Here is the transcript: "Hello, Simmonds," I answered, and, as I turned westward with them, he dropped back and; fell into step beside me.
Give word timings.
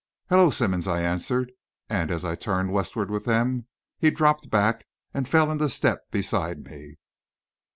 "Hello, 0.31 0.49
Simmonds," 0.49 0.87
I 0.87 1.03
answered, 1.03 1.51
and, 1.87 2.09
as 2.09 2.25
I 2.25 2.33
turned 2.33 2.71
westward 2.73 3.11
with 3.11 3.25
them, 3.25 3.67
he 3.99 4.09
dropped 4.09 4.49
back 4.49 4.87
and; 5.13 5.27
fell 5.27 5.51
into 5.51 5.69
step 5.69 6.09
beside 6.09 6.63
me. 6.63 6.97